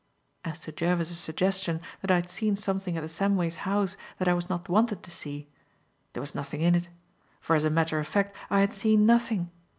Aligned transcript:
As 0.43 0.61
to 0.61 0.71
Jervis's 0.71 1.19
suggestion, 1.19 1.79
that 2.01 2.09
I 2.09 2.15
had 2.15 2.27
seen 2.27 2.55
something 2.55 2.97
at 2.97 3.01
the 3.01 3.07
Samways' 3.07 3.57
house 3.69 3.95
that 4.17 4.27
I 4.27 4.33
was 4.33 4.49
not 4.49 4.67
wanted 4.67 5.03
to 5.03 5.11
see, 5.11 5.47
there 6.13 6.21
was 6.21 6.33
nothing 6.33 6.61
in 6.61 6.73
it; 6.73 6.89
for, 7.39 7.55
as 7.55 7.65
a 7.65 7.69
matter 7.69 7.99
of 7.99 8.07
fact, 8.07 8.35
I 8.49 8.61
had 8.61 8.73
seen 8.73 9.05
nothing. 9.05 9.51